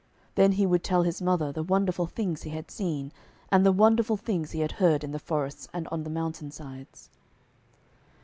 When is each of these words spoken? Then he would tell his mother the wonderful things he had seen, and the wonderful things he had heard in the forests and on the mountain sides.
Then 0.33 0.53
he 0.53 0.65
would 0.65 0.83
tell 0.83 1.03
his 1.03 1.21
mother 1.21 1.51
the 1.51 1.61
wonderful 1.61 2.07
things 2.07 2.41
he 2.41 2.49
had 2.49 2.71
seen, 2.71 3.11
and 3.51 3.63
the 3.63 3.71
wonderful 3.71 4.17
things 4.17 4.49
he 4.49 4.61
had 4.61 4.71
heard 4.81 5.03
in 5.03 5.11
the 5.11 5.19
forests 5.19 5.67
and 5.73 5.87
on 5.89 6.01
the 6.01 6.09
mountain 6.09 6.49
sides. 6.49 7.11